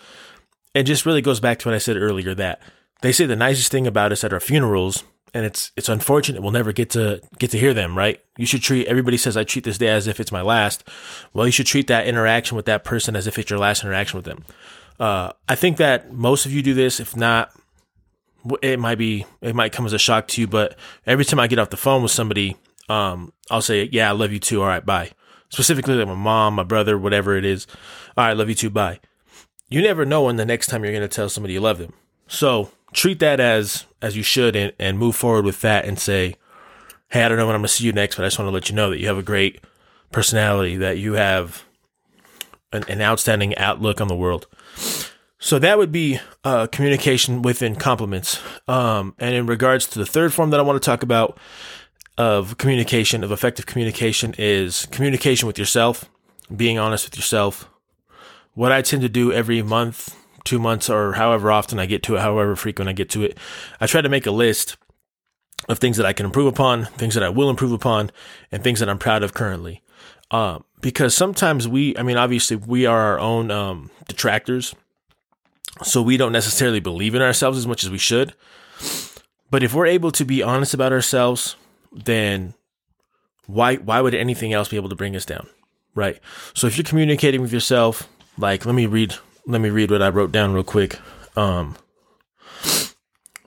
It 0.73 0.83
just 0.83 1.05
really 1.05 1.21
goes 1.21 1.39
back 1.39 1.59
to 1.59 1.69
what 1.69 1.75
I 1.75 1.79
said 1.79 1.97
earlier 1.97 2.35
that 2.35 2.61
they 3.01 3.11
say 3.11 3.25
the 3.25 3.35
nicest 3.35 3.71
thing 3.71 3.87
about 3.87 4.11
us 4.11 4.23
at 4.23 4.33
our 4.33 4.39
funerals 4.39 5.03
and 5.33 5.45
it's 5.45 5.71
it's 5.75 5.89
unfortunate. 5.89 6.41
We'll 6.41 6.51
never 6.51 6.71
get 6.71 6.91
to 6.91 7.21
get 7.37 7.51
to 7.51 7.57
hear 7.57 7.73
them 7.73 7.97
right? 7.97 8.19
You 8.37 8.45
should 8.45 8.61
treat 8.61 8.87
everybody 8.87 9.17
says 9.17 9.37
i 9.37 9.43
treat 9.43 9.63
this 9.63 9.77
day 9.77 9.89
as 9.89 10.07
if 10.07 10.19
it's 10.19 10.31
my 10.31 10.41
last. 10.41 10.87
Well 11.33 11.45
you 11.45 11.51
should 11.51 11.65
treat 11.65 11.87
that 11.87 12.07
interaction 12.07 12.55
with 12.55 12.65
that 12.65 12.83
person 12.83 13.15
as 13.15 13.27
if 13.27 13.37
it's 13.37 13.49
your 13.49 13.59
last 13.59 13.83
interaction 13.83 14.17
with 14.17 14.25
them. 14.25 14.45
Uh, 14.99 15.31
i 15.47 15.55
think 15.55 15.77
that 15.77 16.11
most 16.11 16.45
of 16.45 16.51
you 16.51 16.61
do 16.61 16.73
this. 16.73 16.99
If 16.99 17.15
not 17.15 17.51
it 18.61 18.79
might 18.79 18.97
be 18.97 19.25
it 19.41 19.55
might 19.55 19.73
come 19.73 19.85
as 19.85 19.93
a 19.93 19.99
shock 19.99 20.27
to 20.29 20.39
you 20.41 20.47
but 20.47 20.77
every 21.05 21.25
time 21.25 21.39
i 21.39 21.47
get 21.47 21.59
off 21.59 21.69
the 21.69 21.75
phone 21.75 22.01
with 22.01 22.11
somebody 22.11 22.55
um, 22.87 23.33
i'll 23.51 23.61
say 23.61 23.89
yeah 23.91 24.07
i 24.07 24.11
love 24.11 24.31
you 24.31 24.39
too. 24.39 24.61
All 24.61 24.67
right 24.67 24.85
bye. 24.85 25.11
Specifically 25.49 25.95
like 25.95 26.07
my 26.07 26.15
mom 26.15 26.55
my 26.55 26.63
brother 26.63 26.97
whatever 26.97 27.35
it 27.35 27.45
is. 27.45 27.67
All 28.15 28.25
right 28.25 28.37
love 28.37 28.49
you 28.49 28.55
too. 28.55 28.69
Bye. 28.69 28.99
You 29.69 29.81
never 29.81 30.05
know 30.05 30.23
when 30.23 30.37
the 30.37 30.45
next 30.45 30.67
time 30.67 30.83
you're 30.83 30.93
going 30.93 31.01
to 31.01 31.13
tell 31.13 31.27
somebody 31.27 31.53
you 31.53 31.59
love 31.59 31.77
them. 31.77 31.91
So 32.27 32.71
treat 32.93 33.19
that 33.19 33.39
as 33.39 33.85
as 34.01 34.15
you 34.15 34.23
should 34.23 34.55
and, 34.55 34.73
and 34.79 34.99
move 34.99 35.15
forward 35.15 35.45
with 35.45 35.61
that 35.61 35.85
and 35.85 35.99
say, 35.99 36.35
Hey, 37.09 37.23
I 37.23 37.29
don't 37.29 37.37
know 37.37 37.45
when 37.45 37.55
I'm 37.55 37.61
gonna 37.61 37.69
see 37.69 37.85
you 37.85 37.93
next, 37.93 38.15
but 38.15 38.23
I 38.23 38.27
just 38.27 38.37
want 38.37 38.47
to 38.47 38.53
let 38.53 38.69
you 38.69 38.75
know 38.75 38.89
that 38.89 38.99
you 38.99 39.07
have 39.07 39.17
a 39.17 39.23
great 39.23 39.63
personality, 40.11 40.75
that 40.77 40.97
you 40.97 41.13
have 41.13 41.63
an, 42.73 42.83
an 42.87 43.01
outstanding 43.01 43.57
outlook 43.57 44.01
on 44.01 44.07
the 44.07 44.15
world. 44.15 44.47
So 45.39 45.59
that 45.59 45.77
would 45.77 45.91
be 45.91 46.19
uh, 46.43 46.67
communication 46.67 47.41
within 47.41 47.75
compliments. 47.75 48.41
Um, 48.67 49.15
and 49.19 49.35
in 49.35 49.45
regards 49.45 49.85
to 49.87 49.99
the 49.99 50.05
third 50.05 50.33
form 50.33 50.49
that 50.49 50.59
I 50.59 50.63
want 50.63 50.81
to 50.81 50.85
talk 50.85 51.03
about 51.03 51.37
of 52.17 52.57
communication, 52.57 53.23
of 53.23 53.31
effective 53.31 53.67
communication, 53.67 54.33
is 54.37 54.87
communication 54.87 55.45
with 55.45 55.59
yourself, 55.59 56.09
being 56.55 56.79
honest 56.79 57.05
with 57.05 57.15
yourself. 57.15 57.69
What 58.55 58.71
I 58.71 58.81
tend 58.81 59.03
to 59.03 59.09
do 59.09 59.31
every 59.31 59.61
month, 59.61 60.16
two 60.47 60.59
months 60.59 60.89
or 60.89 61.13
however 61.13 61.51
often 61.51 61.79
I 61.79 61.85
get 61.85 62.03
to 62.03 62.15
it, 62.15 62.21
however 62.21 62.55
frequent 62.55 62.89
I 62.89 62.93
get 62.93 63.09
to 63.11 63.23
it, 63.23 63.37
I 63.79 63.85
try 63.87 64.01
to 64.01 64.09
make 64.09 64.25
a 64.25 64.31
list 64.31 64.77
of 65.67 65.79
things 65.79 65.97
that 65.97 66.05
I 66.05 66.13
can 66.13 66.25
improve 66.25 66.47
upon, 66.47 66.85
things 66.85 67.13
that 67.15 67.23
I 67.23 67.29
will 67.29 67.49
improve 67.49 67.71
upon, 67.71 68.11
and 68.51 68.63
things 68.63 68.79
that 68.79 68.89
I'm 68.89 68.99
proud 68.99 69.23
of 69.23 69.33
currently. 69.33 69.81
Um, 70.31 70.63
because 70.81 71.15
sometimes 71.15 71.67
we, 71.67 71.97
I 71.97 72.03
mean, 72.03 72.17
obviously 72.17 72.57
we 72.57 72.85
are 72.85 72.99
our 72.99 73.19
own 73.19 73.51
um, 73.51 73.91
detractors, 74.07 74.75
so 75.83 76.01
we 76.01 76.17
don't 76.17 76.31
necessarily 76.31 76.79
believe 76.79 77.15
in 77.15 77.21
ourselves 77.21 77.57
as 77.57 77.67
much 77.67 77.83
as 77.83 77.89
we 77.89 77.97
should. 77.97 78.33
But 79.49 79.63
if 79.63 79.73
we're 79.73 79.85
able 79.85 80.11
to 80.11 80.25
be 80.25 80.43
honest 80.43 80.73
about 80.73 80.91
ourselves, 80.91 81.55
then 81.91 82.53
why 83.45 83.75
why 83.75 84.01
would 84.01 84.13
anything 84.13 84.53
else 84.53 84.69
be 84.69 84.75
able 84.75 84.89
to 84.89 84.95
bring 84.95 85.15
us 85.15 85.25
down, 85.25 85.47
right? 85.95 86.19
So 86.53 86.67
if 86.67 86.77
you're 86.77 86.83
communicating 86.83 87.41
with 87.41 87.53
yourself, 87.53 88.07
like 88.37 88.65
let 88.65 88.75
me 88.75 88.85
read 88.85 89.15
let 89.47 89.61
me 89.61 89.69
read 89.69 89.89
what 89.89 90.01
I 90.01 90.09
wrote 90.09 90.31
down 90.31 90.53
real 90.53 90.63
quick. 90.63 90.99
Um, 91.35 91.77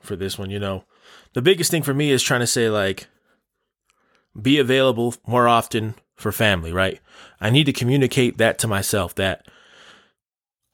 for 0.00 0.16
this 0.16 0.38
one, 0.38 0.50
you 0.50 0.59
know, 0.59 0.85
the 1.35 1.42
biggest 1.42 1.71
thing 1.71 1.83
for 1.83 1.95
me 1.95 2.11
is 2.11 2.23
trying 2.23 2.40
to 2.40 2.47
say 2.47 2.71
like, 2.71 3.07
be 4.40 4.59
available 4.59 5.14
more 5.26 5.47
often 5.47 5.95
for 6.16 6.33
family, 6.33 6.73
right? 6.73 7.00
I 7.40 7.50
need 7.50 7.64
to 7.64 7.73
communicate 7.73 8.38
that 8.38 8.59
to 8.61 8.66
myself 8.66 9.14
that 9.16 9.47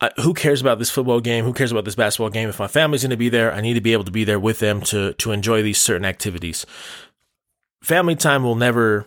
I, 0.00 0.10
who 0.20 0.34
cares 0.34 0.60
about 0.60 0.78
this 0.78 0.90
football 0.90 1.20
game? 1.20 1.44
Who 1.44 1.54
cares 1.54 1.72
about 1.72 1.86
this 1.86 1.94
basketball 1.94 2.30
game? 2.30 2.48
If 2.48 2.58
my 2.58 2.66
family's 2.66 3.02
going 3.02 3.10
to 3.10 3.16
be 3.16 3.30
there, 3.30 3.52
I 3.52 3.62
need 3.62 3.74
to 3.74 3.80
be 3.80 3.94
able 3.94 4.04
to 4.04 4.10
be 4.10 4.24
there 4.24 4.38
with 4.38 4.58
them 4.58 4.82
to 4.82 5.14
to 5.14 5.32
enjoy 5.32 5.62
these 5.62 5.80
certain 5.80 6.04
activities. 6.04 6.66
Family 7.82 8.14
time 8.14 8.42
will 8.44 8.56
never 8.56 9.06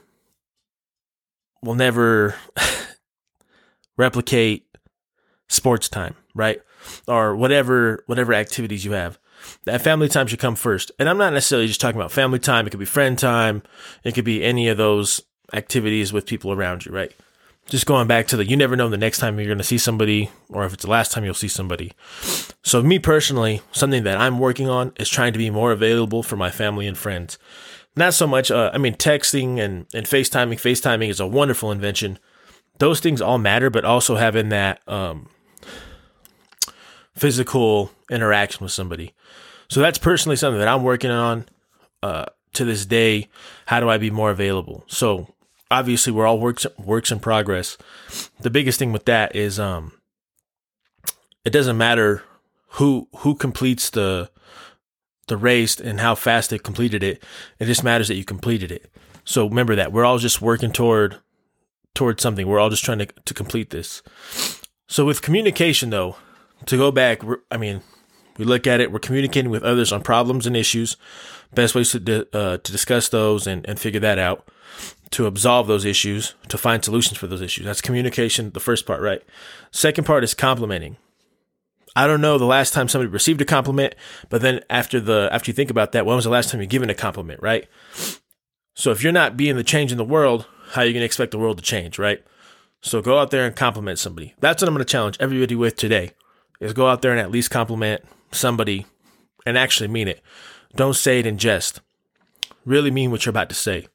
will 1.62 1.76
never 1.76 2.36
replicate 3.98 4.69
sports 5.50 5.89
time, 5.89 6.15
right? 6.34 6.62
Or 7.08 7.36
whatever 7.36 8.03
whatever 8.06 8.34
activities 8.34 8.86
you 8.86 8.94
have. 8.94 9.20
That 9.65 9.82
family 9.82 10.10
time 10.10 10.27
should 10.27 10.39
come 10.39 10.56
first. 10.56 10.91
And 11.00 11.10
I'm 11.10 11.18
not 11.18 11.34
necessarily 11.34 11.68
just 11.68 11.82
talking 11.82 12.00
about 12.00 12.12
family 12.12 12.39
time. 12.39 12.68
It 12.68 12.72
could 12.72 12.79
be 12.79 12.86
friend 12.86 13.18
time. 13.18 13.63
It 14.03 14.13
could 14.13 14.25
be 14.25 14.44
any 14.44 14.68
of 14.68 14.77
those 14.77 15.22
activities 15.53 16.13
with 16.13 16.25
people 16.25 16.51
around 16.51 16.86
you, 16.86 16.91
right? 16.91 17.12
Just 17.68 17.86
going 17.86 18.08
back 18.08 18.25
to 18.27 18.38
the 18.38 18.46
you 18.46 18.58
never 18.58 18.75
know 18.75 18.89
the 18.89 18.98
next 18.98 19.20
time 19.20 19.38
you're 19.38 19.48
going 19.48 19.60
to 19.60 19.63
see 19.63 19.77
somebody 19.77 20.32
or 20.50 20.65
if 20.65 20.74
it's 20.74 20.84
the 20.84 20.89
last 20.89 21.12
time 21.12 21.24
you'll 21.24 21.36
see 21.36 21.48
somebody. 21.48 21.94
So, 22.63 22.82
me 22.82 22.98
personally, 22.98 23.62
something 23.72 24.03
that 24.03 24.18
I'm 24.18 24.39
working 24.39 24.68
on 24.68 24.91
is 25.00 25.08
trying 25.08 25.34
to 25.34 25.39
be 25.39 25.51
more 25.51 25.72
available 25.72 26.24
for 26.24 26.36
my 26.36 26.50
family 26.50 26.88
and 26.88 26.98
friends. 26.98 27.38
Not 27.96 28.13
so 28.13 28.25
much, 28.25 28.50
uh, 28.50 28.72
I 28.74 28.77
mean, 28.77 28.96
texting 28.96 29.60
and, 29.60 29.86
and 29.94 30.06
FaceTiming. 30.06 30.56
FaceTiming 30.56 31.10
is 31.10 31.20
a 31.20 31.27
wonderful 31.27 31.72
invention. 31.72 32.18
Those 32.79 33.00
things 33.01 33.22
all 33.22 33.38
matter, 33.38 33.70
but 33.70 33.86
also 33.86 34.15
having 34.15 34.50
that 34.50 34.82
um, 34.88 35.29
physical 37.20 37.92
interaction 38.10 38.64
with 38.64 38.72
somebody. 38.72 39.14
So 39.70 39.82
that's 39.82 39.98
personally 39.98 40.38
something 40.38 40.60
that 40.60 40.68
I'm 40.68 40.84
working 40.84 41.12
on 41.12 41.46
uh, 42.02 42.26
to 42.54 42.66
this 42.66 42.86
day. 42.86 43.28
How 43.66 43.80
do 43.80 43.90
I 43.90 43.98
be 43.98 44.10
more 44.10 44.32
available? 44.32 44.86
So 44.88 45.34
obviously 45.70 46.14
we're 46.14 46.26
all 46.26 46.40
works 46.40 46.66
works 46.78 47.12
in 47.12 47.20
progress. 47.20 47.78
The 48.40 48.50
biggest 48.50 48.80
thing 48.80 48.92
with 48.92 49.06
that 49.06 49.36
is 49.36 49.60
um, 49.60 49.92
it 51.44 51.52
doesn't 51.52 51.78
matter 51.78 52.24
who 52.74 53.08
who 53.18 53.36
completes 53.36 53.90
the 53.90 54.30
the 55.28 55.38
race 55.38 55.80
and 55.80 56.00
how 56.00 56.16
fast 56.16 56.50
they 56.50 56.58
completed 56.58 57.04
it. 57.04 57.24
It 57.60 57.66
just 57.66 57.84
matters 57.84 58.08
that 58.08 58.16
you 58.16 58.26
completed 58.26 58.72
it. 58.72 58.92
So 59.26 59.48
remember 59.48 59.76
that 59.76 59.92
we're 59.92 60.06
all 60.06 60.18
just 60.18 60.42
working 60.42 60.72
toward 60.72 61.20
toward 61.94 62.22
something. 62.22 62.48
We're 62.48 62.60
all 62.60 62.70
just 62.70 62.86
trying 62.86 63.00
to 63.00 63.06
to 63.06 63.34
complete 63.34 63.72
this. 63.72 64.02
So 64.88 65.06
with 65.06 65.22
communication 65.22 65.92
though, 65.92 66.16
to 66.70 66.78
go 66.78 66.92
back, 66.92 67.22
I 67.50 67.58
mean, 67.58 67.82
we 68.38 68.46
look 68.46 68.68
at 68.68 68.80
it, 68.80 68.92
we're 68.92 69.00
communicating 69.00 69.50
with 69.50 69.64
others 69.64 69.92
on 69.92 70.02
problems 70.02 70.46
and 70.46 70.56
issues, 70.56 70.98
best 71.54 71.74
ways 71.74 71.92
to, 71.92 72.28
uh, 72.32 72.58
to 72.58 72.72
discuss 72.72 73.10
those 73.10 73.48
and, 73.48 73.68
and 73.68 73.80
figure 73.80 74.00
that 74.00 74.20
out, 74.20 74.48
to 75.12 75.26
absolve 75.26 75.66
those 75.66 75.84
issues, 75.84 76.36
to 76.48 76.60
find 76.60 76.86
solutions 76.86 77.18
for 77.18 77.26
those 77.26 77.42
issues. 77.42 77.66
That's 77.66 77.82
communication, 77.82 78.52
the 78.52 78.60
first 78.60 78.86
part, 78.86 79.02
right? 79.02 79.24
Second 79.72 80.04
part 80.06 80.24
is 80.24 80.36
complimenting. 80.36 80.98
I 81.96 82.06
don't 82.06 82.22
know 82.22 82.38
the 82.38 82.46
last 82.46 82.72
time 82.72 82.88
somebody 82.88 83.10
received 83.10 83.42
a 83.42 83.46
compliment, 83.46 83.96
but 84.30 84.42
then 84.42 84.62
after 84.70 85.00
the 85.00 85.28
after 85.32 85.50
you 85.50 85.56
think 85.56 85.72
about 85.72 85.92
that, 85.94 86.06
when 86.06 86.16
was 86.16 86.26
the 86.26 86.30
last 86.30 86.52
time 86.52 86.62
you 86.62 86.68
given 86.68 86.92
a 86.92 86.94
compliment, 86.94 87.42
right? 87.42 87.68
So 88.76 88.92
if 88.92 89.04
you're 89.04 89.12
not 89.12 89.36
being 89.36 89.56
the 89.56 89.64
change 89.64 89.92
in 89.92 89.98
the 89.98 90.06
world, 90.06 90.46
how 90.70 90.82
are 90.82 90.86
you 90.86 90.94
going 90.94 91.02
to 91.02 91.06
expect 91.06 91.32
the 91.32 91.40
world 91.40 91.58
to 91.58 91.64
change, 91.64 91.98
right? 91.98 92.24
So 92.82 93.02
go 93.02 93.18
out 93.18 93.32
there 93.32 93.46
and 93.46 93.56
compliment 93.56 93.98
somebody. 93.98 94.36
That's 94.40 94.62
what 94.62 94.70
I'm 94.70 94.76
going 94.76 94.86
to 94.86 94.92
challenge 94.92 95.18
everybody 95.20 95.56
with 95.56 95.76
today 95.76 96.12
is 96.60 96.74
go 96.74 96.88
out 96.88 97.01
there 97.01 97.12
and 97.12 97.20
at 97.20 97.32
least 97.32 97.51
compliment 97.51 98.04
somebody 98.32 98.86
and 99.46 99.58
actually 99.58 99.88
mean 99.88 100.08
it. 100.08 100.22
Don't 100.75 100.96
say 100.96 101.20
it 101.20 101.25
in 101.25 101.38
jest. 101.38 101.82
Really 102.66 102.92
mean 102.92 103.12
what 103.12 103.25
you're 103.25 103.32
about 103.32 103.50
to 103.50 103.56
say. 103.56 103.88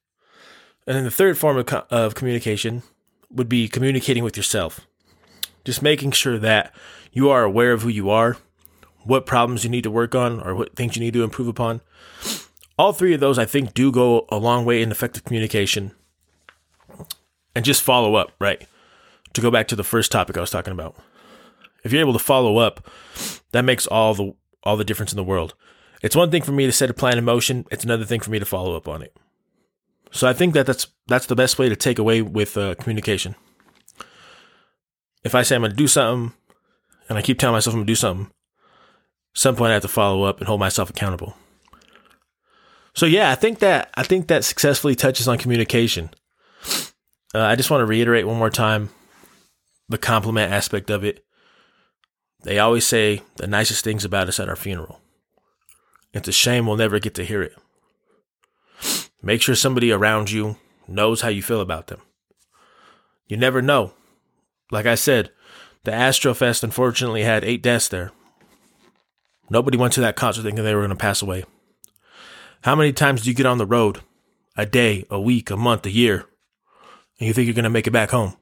And 0.87 0.97
then 0.97 1.04
the 1.04 1.11
third 1.11 1.38
form 1.38 1.56
of, 1.56 1.68
of 1.90 2.14
communication 2.14 2.83
would 3.30 3.49
be 3.49 3.68
communicating 3.68 4.25
with 4.25 4.37
yourself. 4.37 4.80
Just 5.64 5.83
making 5.83 6.12
sure 6.12 6.38
that 6.38 6.75
you 7.12 7.30
are 7.30 7.44
aware 7.44 7.73
of 7.73 7.83
who 7.83 7.88
you 7.88 8.11
are, 8.11 8.37
what 9.04 9.26
problems 9.26 9.64
you 9.64 9.71
need 9.71 9.85
to 9.85 9.90
work 9.90 10.14
on, 10.14 10.40
or 10.40 10.54
what 10.54 10.75
things 10.75 10.97
you 10.97 11.00
need 11.00 11.14
to 11.14 11.25
improve 11.25 11.49
upon. 11.49 11.80
All 12.76 12.92
three 12.92 13.14
of 13.14 13.21
those, 13.21 13.38
I 13.38 13.44
think, 13.44 13.73
do 13.73 13.92
go 13.92 14.26
a 14.30 14.37
long 14.37 14.64
way 14.64 14.83
in 14.83 14.90
effective 14.90 15.25
communication. 15.25 15.92
And 17.54 17.64
just 17.64 17.83
follow 17.83 18.16
up, 18.16 18.33
right? 18.40 18.66
To 19.35 19.40
go 19.40 19.50
back 19.50 19.68
to 19.68 19.76
the 19.76 19.85
first 19.85 20.11
topic 20.11 20.37
I 20.37 20.40
was 20.40 20.50
talking 20.50 20.73
about 20.73 20.97
if 21.84 21.92
you're 21.92 22.00
able 22.00 22.12
to 22.14 22.18
follow 22.18 22.58
up, 22.58 22.90
that 23.52 23.64
makes 23.64 23.86
all 23.86 24.14
the 24.14 24.32
all 24.62 24.76
the 24.76 24.84
difference 24.84 25.12
in 25.12 25.16
the 25.16 25.24
world. 25.24 25.54
It's 26.02 26.16
one 26.16 26.30
thing 26.30 26.42
for 26.42 26.52
me 26.52 26.66
to 26.66 26.72
set 26.72 26.90
a 26.90 26.94
plan 26.94 27.18
in 27.18 27.24
motion. 27.24 27.66
It's 27.70 27.84
another 27.84 28.04
thing 28.04 28.20
for 28.20 28.30
me 28.30 28.38
to 28.38 28.44
follow 28.44 28.76
up 28.76 28.88
on 28.88 29.02
it. 29.02 29.16
So 30.10 30.28
I 30.28 30.32
think 30.32 30.54
that 30.54 30.66
that's 30.66 30.86
that's 31.06 31.26
the 31.26 31.36
best 31.36 31.58
way 31.58 31.68
to 31.68 31.76
take 31.76 31.98
away 31.98 32.22
with 32.22 32.56
uh, 32.56 32.74
communication. 32.76 33.34
If 35.22 35.34
I 35.34 35.42
say 35.42 35.56
I'm 35.56 35.62
going 35.62 35.70
to 35.70 35.76
do 35.76 35.88
something, 35.88 36.36
and 37.08 37.18
I 37.18 37.22
keep 37.22 37.38
telling 37.38 37.54
myself 37.54 37.74
I'm 37.74 37.78
going 37.78 37.86
to 37.86 37.90
do 37.90 37.96
something, 37.96 38.30
some 39.34 39.56
point 39.56 39.70
I 39.70 39.74
have 39.74 39.82
to 39.82 39.88
follow 39.88 40.24
up 40.24 40.38
and 40.38 40.46
hold 40.46 40.60
myself 40.60 40.90
accountable. 40.90 41.36
So 42.94 43.06
yeah, 43.06 43.30
I 43.30 43.34
think 43.34 43.58
that 43.58 43.90
I 43.94 44.04
think 44.04 44.28
that 44.28 44.44
successfully 44.44 44.94
touches 44.94 45.26
on 45.26 45.38
communication. 45.38 46.10
Uh, 47.34 47.40
I 47.40 47.56
just 47.56 47.70
want 47.70 47.80
to 47.80 47.86
reiterate 47.86 48.26
one 48.26 48.38
more 48.38 48.50
time 48.50 48.90
the 49.88 49.98
compliment 49.98 50.52
aspect 50.52 50.90
of 50.90 51.04
it. 51.04 51.24
They 52.44 52.58
always 52.58 52.86
say 52.86 53.22
the 53.36 53.46
nicest 53.46 53.84
things 53.84 54.04
about 54.04 54.28
us 54.28 54.38
at 54.38 54.48
our 54.48 54.56
funeral. 54.56 55.00
It's 56.12 56.28
a 56.28 56.32
shame 56.32 56.66
we'll 56.66 56.76
never 56.76 56.98
get 56.98 57.14
to 57.14 57.24
hear 57.24 57.42
it. 57.42 57.56
Make 59.22 59.40
sure 59.40 59.54
somebody 59.54 59.90
around 59.90 60.30
you 60.30 60.56
knows 60.86 61.22
how 61.22 61.28
you 61.28 61.42
feel 61.42 61.62
about 61.62 61.86
them. 61.86 62.00
You 63.26 63.38
never 63.38 63.62
know. 63.62 63.94
Like 64.70 64.84
I 64.84 64.94
said, 64.94 65.30
the 65.84 65.90
Astrofest 65.90 66.62
unfortunately 66.62 67.22
had 67.22 67.44
eight 67.44 67.62
deaths 67.62 67.88
there. 67.88 68.12
Nobody 69.48 69.78
went 69.78 69.94
to 69.94 70.00
that 70.02 70.16
concert 70.16 70.42
thinking 70.42 70.64
they 70.64 70.74
were 70.74 70.82
going 70.82 70.90
to 70.90 70.96
pass 70.96 71.22
away. 71.22 71.44
How 72.62 72.74
many 72.74 72.92
times 72.92 73.22
do 73.22 73.30
you 73.30 73.34
get 73.34 73.46
on 73.46 73.58
the 73.58 73.66
road? 73.66 74.00
A 74.56 74.66
day, 74.66 75.04
a 75.10 75.20
week, 75.20 75.50
a 75.50 75.56
month, 75.56 75.84
a 75.86 75.90
year, 75.90 76.26
and 77.18 77.26
you 77.26 77.32
think 77.32 77.46
you're 77.46 77.54
going 77.54 77.64
to 77.64 77.70
make 77.70 77.86
it 77.86 77.90
back 77.92 78.10
home? 78.10 78.36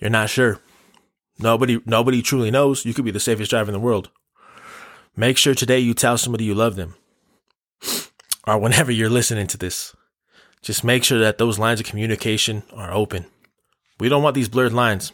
You're 0.00 0.10
not 0.10 0.30
sure. 0.30 0.60
Nobody, 1.42 1.80
nobody 1.86 2.22
truly 2.22 2.50
knows. 2.50 2.84
You 2.84 2.94
could 2.94 3.04
be 3.04 3.10
the 3.10 3.20
safest 3.20 3.50
driver 3.50 3.70
in 3.70 3.74
the 3.74 3.80
world. 3.80 4.10
Make 5.16 5.36
sure 5.36 5.54
today 5.54 5.78
you 5.78 5.94
tell 5.94 6.18
somebody 6.18 6.44
you 6.44 6.54
love 6.54 6.76
them. 6.76 6.94
Or 8.46 8.58
whenever 8.58 8.90
you're 8.90 9.10
listening 9.10 9.46
to 9.48 9.58
this, 9.58 9.94
just 10.62 10.84
make 10.84 11.04
sure 11.04 11.18
that 11.18 11.38
those 11.38 11.58
lines 11.58 11.80
of 11.80 11.86
communication 11.86 12.62
are 12.72 12.92
open. 12.92 13.26
We 13.98 14.08
don't 14.08 14.22
want 14.22 14.34
these 14.34 14.48
blurred 14.48 14.72
lines. 14.72 15.12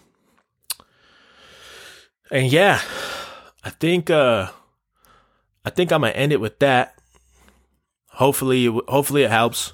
And 2.30 2.50
yeah, 2.50 2.80
I 3.62 3.70
think 3.70 4.10
uh 4.10 4.50
I 5.64 5.70
think 5.70 5.90
I'm 5.92 6.02
gonna 6.02 6.12
end 6.12 6.32
it 6.32 6.40
with 6.40 6.58
that. 6.60 6.98
Hopefully, 8.10 8.66
hopefully 8.66 9.24
it 9.24 9.30
helps. 9.30 9.72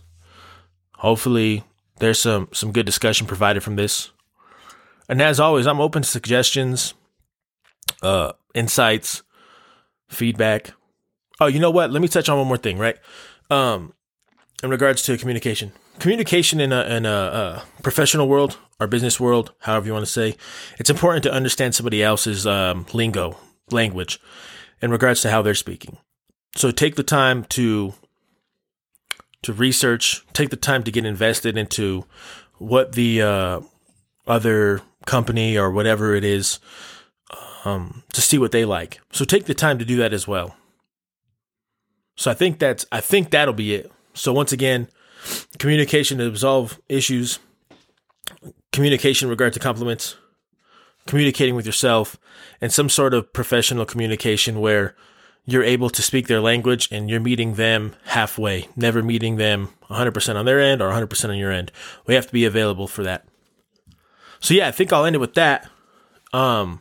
Hopefully, 0.97 1.65
there's 1.99 2.21
some 2.21 2.49
some 2.53 2.73
good 2.73 2.87
discussion 2.87 3.27
provided 3.27 3.63
from 3.63 3.77
this. 3.77 4.11
And 5.13 5.21
as 5.21 5.39
always, 5.39 5.67
I'm 5.67 5.79
open 5.79 6.01
to 6.01 6.09
suggestions, 6.09 6.95
uh, 8.01 8.33
insights, 8.55 9.23
feedback. 10.09 10.73
Oh, 11.39 11.49
you 11.49 11.59
know 11.59 11.71
what? 11.71 11.91
Let 11.91 12.01
me 12.01 12.09
touch 12.09 12.31
on 12.31 12.39
one 12.39 12.47
more 12.47 12.57
thing, 12.57 12.79
right? 12.79 12.97
Um, 13.51 13.93
in 14.63 14.71
regards 14.71 15.03
to 15.03 15.19
communication, 15.19 15.73
communication 15.99 16.61
in 16.61 16.73
a 16.73 16.85
in 16.85 17.05
a, 17.05 17.11
a 17.11 17.63
professional 17.83 18.27
world 18.27 18.57
or 18.81 18.87
business 18.87 19.21
world, 19.21 19.53
however 19.59 19.85
you 19.85 19.93
want 19.93 20.07
to 20.07 20.11
say, 20.11 20.35
it's 20.79 20.89
important 20.89 21.25
to 21.25 21.31
understand 21.31 21.75
somebody 21.75 22.03
else's 22.03 22.47
um, 22.47 22.87
lingo, 22.95 23.37
language, 23.71 24.19
in 24.81 24.91
regards 24.91 25.21
to 25.21 25.31
how 25.31 25.43
they're 25.43 25.55
speaking. 25.55 25.99
So 26.57 26.71
take 26.71 26.97
the 26.97 27.03
time 27.03 27.45
to 27.51 27.93
to 29.43 29.53
research, 29.53 30.25
take 30.33 30.49
the 30.49 30.57
time 30.57 30.83
to 30.85 30.91
get 30.91 31.05
invested 31.05 31.59
into 31.59 32.07
what 32.57 32.93
the 32.93 33.21
uh, 33.21 33.61
other 34.27 34.81
company 35.07 35.57
or 35.57 35.71
whatever 35.71 36.15
it 36.15 36.25
is 36.25 36.59
um, 37.65 38.03
to 38.13 38.21
see 38.21 38.39
what 38.39 38.53
they 38.53 38.65
like. 38.65 39.01
So 39.13 39.25
take 39.25 39.45
the 39.45 39.55
time 39.55 39.79
to 39.79 39.85
do 39.85 39.97
that 39.97 40.13
as 40.13 40.27
well. 40.27 40.57
So 42.17 42.31
I 42.31 42.35
think 42.35 42.59
that's 42.59 42.87
I 42.93 43.01
think 43.01 43.31
that'll 43.31 43.55
be 43.55 43.75
it. 43.75 43.91
So 44.15 44.33
once 44.33 44.53
again, 44.53 44.89
communication 45.59 46.19
to 46.19 46.31
resolve 46.31 46.79
issues, 46.89 47.39
communication 48.73 49.29
regard 49.29 49.55
to 49.55 49.61
compliments, 49.61 50.17
communicating 51.07 51.55
with 51.55 51.67
yourself, 51.67 52.17
and 52.61 52.73
some 52.73 52.89
sort 52.89 53.15
of 53.15 53.33
professional 53.33 53.87
communication 53.87 54.61
where 54.61 54.95
you're 55.45 55.65
able 55.65 55.91
to 55.91 56.03
speak 56.03 56.29
their 56.29 56.41
language 56.41 56.89
and 56.93 57.11
you're 57.11 57.21
meeting 57.21 57.55
them 57.55 57.97
halfway, 58.05 58.69
never 58.77 59.03
meeting 59.03 59.37
them 59.37 59.71
100% 59.91 60.37
on 60.37 60.45
their 60.45 60.61
end 60.61 60.81
or 60.81 60.91
100% 60.91 61.29
on 61.29 61.37
your 61.37 61.51
end. 61.51 61.73
We 62.07 62.15
have 62.15 62.27
to 62.27 62.33
be 62.33 62.45
available 62.45 62.87
for 62.87 63.03
that. 63.03 63.27
So 64.43 64.55
yeah, 64.55 64.69
I 64.69 64.73
think 64.73 64.93
I'll 64.93 65.07
end 65.07 65.17
it 65.17 65.21
with 65.21 65.35
that. 65.35 65.71
Um, 66.33 66.81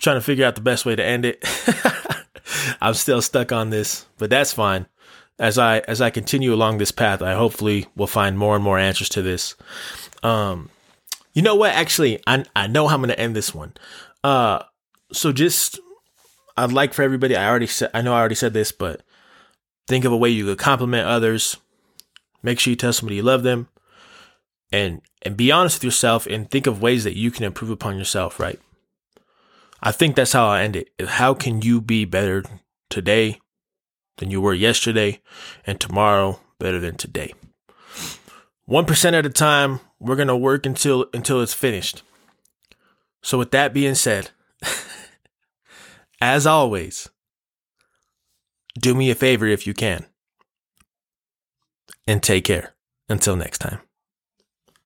trying 0.00 0.16
to 0.16 0.22
figure 0.22 0.44
out 0.44 0.54
the 0.54 0.62
best 0.62 0.86
way 0.86 0.96
to 0.96 1.04
end 1.04 1.26
it. 1.26 1.44
I'm 2.80 2.94
still 2.94 3.22
stuck 3.22 3.52
on 3.52 3.70
this, 3.70 4.06
but 4.18 4.30
that's 4.30 4.52
fine. 4.52 4.86
As 5.38 5.58
I 5.58 5.80
as 5.80 6.00
I 6.00 6.10
continue 6.10 6.54
along 6.54 6.78
this 6.78 6.92
path, 6.92 7.20
I 7.20 7.34
hopefully 7.34 7.86
will 7.94 8.06
find 8.06 8.38
more 8.38 8.54
and 8.54 8.64
more 8.64 8.78
answers 8.78 9.08
to 9.10 9.22
this. 9.22 9.54
Um, 10.22 10.70
you 11.34 11.42
know 11.42 11.56
what? 11.56 11.72
Actually, 11.72 12.20
I 12.26 12.44
I 12.56 12.66
know 12.68 12.88
how 12.88 12.94
I'm 12.94 13.02
gonna 13.02 13.14
end 13.14 13.36
this 13.36 13.54
one. 13.54 13.74
Uh, 14.24 14.62
so 15.12 15.30
just 15.32 15.78
I'd 16.56 16.72
like 16.72 16.94
for 16.94 17.02
everybody. 17.02 17.36
I 17.36 17.48
already 17.48 17.66
said 17.66 17.90
I 17.92 18.00
know 18.02 18.14
I 18.14 18.18
already 18.18 18.34
said 18.34 18.54
this, 18.54 18.72
but 18.72 19.02
think 19.86 20.04
of 20.04 20.12
a 20.12 20.16
way 20.16 20.30
you 20.30 20.46
could 20.46 20.58
compliment 20.58 21.06
others. 21.06 21.58
Make 22.42 22.60
sure 22.60 22.70
you 22.70 22.76
tell 22.76 22.92
somebody 22.92 23.16
you 23.16 23.22
love 23.22 23.42
them, 23.42 23.68
and 24.72 25.02
and 25.22 25.36
be 25.36 25.52
honest 25.52 25.76
with 25.76 25.84
yourself, 25.84 26.26
and 26.26 26.50
think 26.50 26.66
of 26.66 26.82
ways 26.82 27.04
that 27.04 27.16
you 27.16 27.30
can 27.30 27.44
improve 27.44 27.70
upon 27.70 27.98
yourself. 27.98 28.40
Right. 28.40 28.58
I 29.82 29.92
think 29.92 30.16
that's 30.16 30.32
how 30.32 30.46
I 30.46 30.62
end 30.62 30.76
it. 30.76 30.90
How 31.00 31.34
can 31.34 31.62
you 31.62 31.80
be 31.80 32.04
better 32.04 32.44
today 32.88 33.40
than 34.18 34.30
you 34.30 34.40
were 34.40 34.54
yesterday, 34.54 35.20
and 35.66 35.78
tomorrow 35.78 36.40
better 36.58 36.80
than 36.80 36.96
today? 36.96 37.34
One 38.64 38.86
percent 38.86 39.16
at 39.16 39.26
a 39.26 39.30
time. 39.30 39.80
We're 40.00 40.16
gonna 40.16 40.36
work 40.36 40.66
until 40.66 41.06
until 41.12 41.42
it's 41.42 41.54
finished. 41.54 42.02
So 43.22 43.38
with 43.38 43.52
that 43.52 43.72
being 43.72 43.94
said, 43.94 44.30
as 46.20 46.46
always, 46.46 47.08
do 48.78 48.94
me 48.94 49.10
a 49.10 49.14
favor 49.14 49.46
if 49.46 49.66
you 49.66 49.74
can, 49.74 50.06
and 52.06 52.22
take 52.22 52.44
care. 52.44 52.74
Until 53.08 53.36
next 53.36 53.58
time. 53.58 53.80